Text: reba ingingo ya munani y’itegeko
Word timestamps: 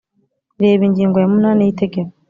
reba 0.61 0.83
ingingo 0.89 1.15
ya 1.19 1.27
munani 1.33 1.61
y’itegeko 1.63 2.11